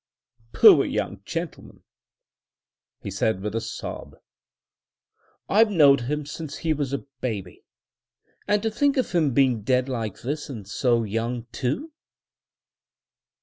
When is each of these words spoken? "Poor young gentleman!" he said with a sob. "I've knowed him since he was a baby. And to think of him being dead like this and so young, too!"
"Poor 0.51 0.83
young 0.83 1.21
gentleman!" 1.25 1.83
he 3.03 3.11
said 3.11 3.39
with 3.41 3.53
a 3.53 3.61
sob. 3.61 4.15
"I've 5.47 5.69
knowed 5.69 6.01
him 6.01 6.25
since 6.25 6.57
he 6.57 6.73
was 6.73 6.91
a 6.91 7.05
baby. 7.21 7.63
And 8.47 8.63
to 8.63 8.71
think 8.71 8.97
of 8.97 9.11
him 9.11 9.31
being 9.31 9.61
dead 9.61 9.87
like 9.87 10.23
this 10.23 10.49
and 10.49 10.67
so 10.67 11.03
young, 11.03 11.45
too!" 11.51 11.91